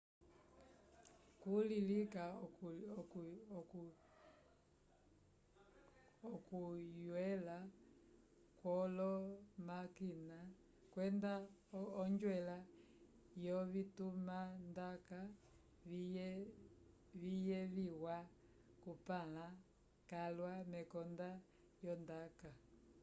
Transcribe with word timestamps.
kuli 1.41 1.77
lika 1.89 2.23
okuywela 6.35 7.57
kwolomakina 8.63 10.39
kwenda 10.91 11.33
onjwela 12.01 12.57
yovitumandaka 13.45 15.19
viyeviwa 17.21 18.17
kupãla 18.83 19.47
calwa 20.09 20.53
mekonda 20.73 21.29
lyondaka 21.81 22.49